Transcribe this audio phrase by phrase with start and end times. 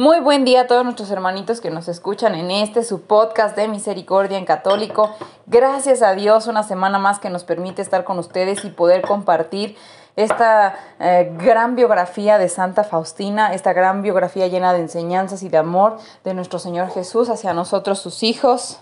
[0.00, 3.68] Muy buen día a todos nuestros hermanitos que nos escuchan en este su podcast de
[3.68, 5.10] Misericordia en Católico.
[5.44, 9.76] Gracias a Dios, una semana más que nos permite estar con ustedes y poder compartir
[10.16, 15.58] esta eh, gran biografía de Santa Faustina, esta gran biografía llena de enseñanzas y de
[15.58, 18.78] amor de nuestro Señor Jesús hacia nosotros, sus hijos.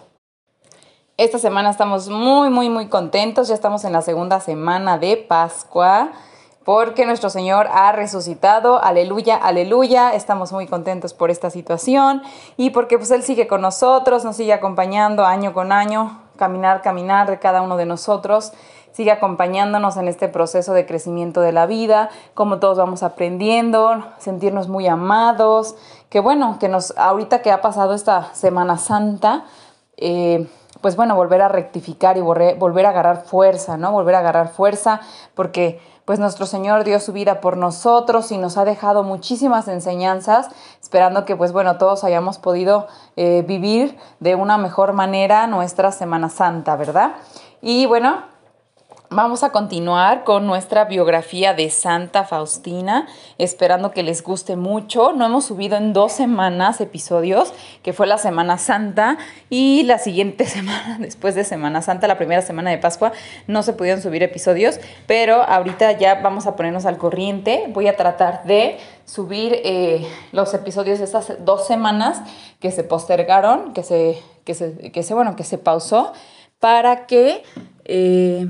[1.16, 3.48] Esta semana estamos muy, muy, muy contentos.
[3.48, 6.12] Ya estamos en la segunda semana de Pascua
[6.68, 12.20] porque nuestro Señor ha resucitado, aleluya, aleluya, estamos muy contentos por esta situación
[12.58, 17.30] y porque pues Él sigue con nosotros, nos sigue acompañando año con año, caminar, caminar
[17.30, 18.52] de cada uno de nosotros,
[18.92, 24.69] sigue acompañándonos en este proceso de crecimiento de la vida, como todos vamos aprendiendo, sentirnos
[24.69, 25.74] muy amados,
[26.11, 29.46] que bueno, que nos, ahorita que ha pasado esta Semana Santa,
[29.96, 30.46] eh,
[30.80, 33.92] pues bueno, volver a rectificar y volver, a agarrar fuerza, ¿no?
[33.92, 35.00] Volver a agarrar fuerza,
[35.34, 40.48] porque pues nuestro Señor dio su vida por nosotros y nos ha dejado muchísimas enseñanzas,
[40.80, 46.30] esperando que pues bueno, todos hayamos podido eh, vivir de una mejor manera nuestra Semana
[46.30, 47.12] Santa, ¿verdad?
[47.60, 48.22] Y bueno,
[49.11, 55.14] Vamos a continuar con nuestra biografía de Santa Faustina, esperando que les guste mucho.
[55.14, 59.17] No hemos subido en dos semanas episodios, que fue la Semana Santa
[59.48, 63.12] y la siguiente semana, después de Semana Santa, la primera semana de Pascua,
[63.47, 67.64] no se pudieron subir episodios, pero ahorita ya vamos a ponernos al corriente.
[67.70, 72.20] Voy a tratar de subir eh, los episodios de estas dos semanas
[72.61, 76.13] que se postergaron, que se, que se, que se bueno, que se pausó,
[76.61, 77.42] para que...
[77.86, 78.47] Eh,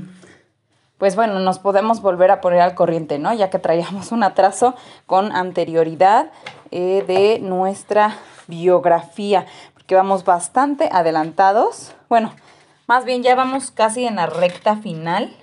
[0.99, 3.33] pues bueno, nos podemos volver a poner al corriente, ¿no?
[3.33, 4.75] Ya que traíamos un atraso
[5.07, 6.31] con anterioridad
[6.71, 8.17] eh, de nuestra
[8.47, 11.93] biografía, porque vamos bastante adelantados.
[12.09, 12.35] Bueno,
[12.85, 15.33] más bien ya vamos casi en la recta final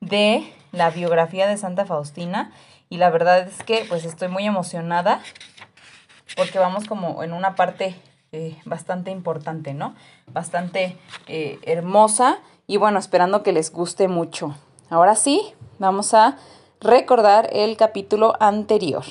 [0.00, 2.52] de la biografía de Santa Faustina
[2.88, 5.20] y la verdad es que pues estoy muy emocionada
[6.36, 7.96] porque vamos como en una parte
[8.30, 9.94] eh, bastante importante, ¿no?
[10.32, 12.38] Bastante eh, hermosa
[12.68, 14.54] y bueno, esperando que les guste mucho.
[14.90, 16.36] Ahora sí, vamos a
[16.80, 19.04] recordar el capítulo anterior.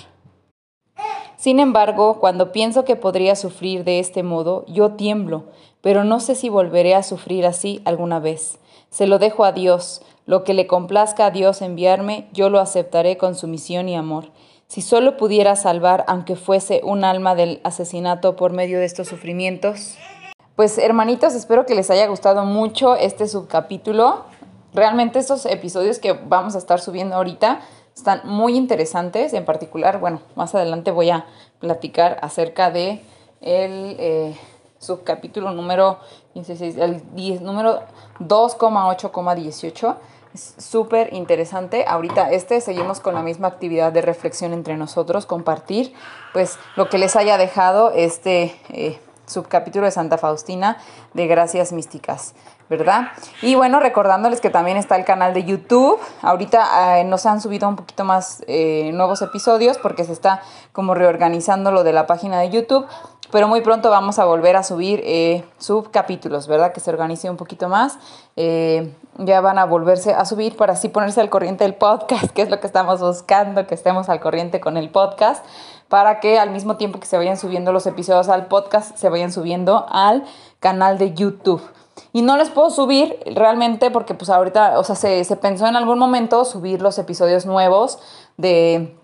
[1.36, 5.46] Sin embargo, cuando pienso que podría sufrir de este modo, yo tiemblo,
[5.82, 8.60] pero no sé si volveré a sufrir así alguna vez.
[8.90, 10.02] Se lo dejo a Dios.
[10.26, 14.32] Lo que le complazca a Dios enviarme, yo lo aceptaré con sumisión y amor.
[14.68, 19.98] Si solo pudiera salvar, aunque fuese un alma del asesinato por medio de estos sufrimientos.
[20.56, 24.24] Pues hermanitos, espero que les haya gustado mucho este subcapítulo.
[24.74, 27.62] Realmente estos episodios que vamos a estar subiendo ahorita
[27.96, 29.34] están muy interesantes.
[29.34, 31.26] En particular, bueno, más adelante voy a
[31.60, 33.04] platicar acerca de
[33.42, 34.36] el eh,
[34.80, 36.00] subcapítulo número,
[36.34, 37.84] el número
[38.20, 39.96] 2,8,18.
[40.34, 41.86] Es súper interesante.
[41.88, 45.94] Ahorita este seguimos con la misma actividad de reflexión entre nosotros, compartir
[46.34, 50.78] pues lo que les haya dejado este eh, subcapítulo de Santa Faustina
[51.14, 52.34] de Gracias Místicas.
[52.70, 53.10] ¿verdad?
[53.42, 56.00] Y bueno, recordándoles que también está el canal de YouTube.
[56.22, 60.42] Ahorita eh, nos han subido un poquito más eh, nuevos episodios porque se está
[60.72, 62.88] como reorganizando lo de la página de YouTube.
[63.34, 66.72] Pero muy pronto vamos a volver a subir eh, subcapítulos, ¿verdad?
[66.72, 67.98] Que se organice un poquito más.
[69.18, 72.52] ya van a volverse a subir para así ponerse al corriente del podcast, que es
[72.52, 75.44] lo que estamos buscando, que estemos al corriente con el podcast,
[75.88, 79.32] para que al mismo tiempo que se vayan subiendo los episodios al podcast, se vayan
[79.32, 80.26] subiendo al
[80.60, 81.64] canal de YouTube.
[82.12, 85.76] Y no les puedo subir realmente porque pues ahorita, o sea, se, se pensó en
[85.76, 87.98] algún momento subir los episodios nuevos
[88.38, 88.96] de,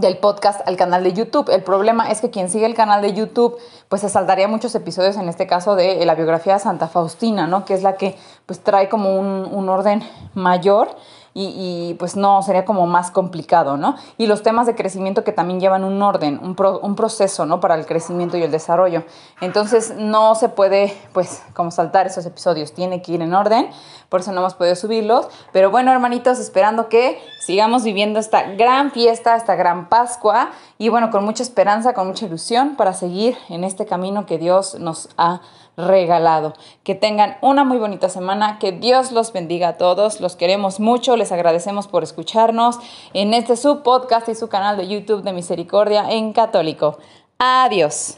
[0.00, 1.50] del podcast al canal de YouTube.
[1.50, 3.56] El problema es que quien sigue el canal de YouTube,
[3.88, 7.64] pues se saltaría muchos episodios, en este caso de la biografía de Santa Faustina, ¿no?
[7.64, 8.16] Que es la que
[8.46, 10.02] pues trae como un, un orden
[10.34, 10.88] mayor
[11.38, 13.96] y, pues no, sería como más complicado, ¿no?
[14.16, 17.60] Y los temas de crecimiento que también llevan un orden, un, proceso, ¿no?
[17.60, 19.04] Para el crecimiento y el desarrollo.
[19.42, 23.68] Entonces no se puede, pues, como saltar esos episodios, tiene que ir en orden,
[24.08, 25.28] por eso no hemos podido subirlos.
[25.52, 31.10] Pero bueno, hermanitos, esperando que sigamos viviendo esta gran fiesta, esta gran Pascua y bueno,
[31.10, 35.42] con mucha esperanza, con mucha ilusión para seguir en este camino que Dios nos ha
[35.76, 36.54] regalado.
[36.82, 41.16] Que tengan una muy bonita semana, que Dios los bendiga a todos, los queremos mucho,
[41.16, 42.78] les agradecemos por escucharnos
[43.12, 46.98] en este su podcast y su canal de YouTube de Misericordia en Católico.
[47.38, 48.16] Adiós.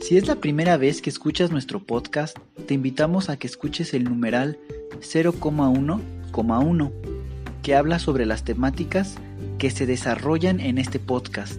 [0.00, 2.36] Si es la primera vez que escuchas nuestro podcast,
[2.66, 4.58] te invitamos a que escuches el numeral
[5.00, 6.92] 0,1,1,
[7.62, 9.14] que habla sobre las temáticas
[9.56, 11.58] que se desarrollan en este podcast